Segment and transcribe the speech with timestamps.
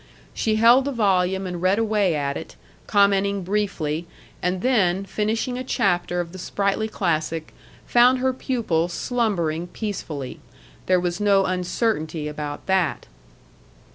[0.33, 2.55] She held the volume and read away at it,
[2.87, 4.07] commenting briefly,
[4.41, 7.53] and then, finishing a chapter of the sprightly classic,
[7.85, 10.39] found her pupil slumbering peacefully.
[10.87, 13.05] There was no uncertainty about that.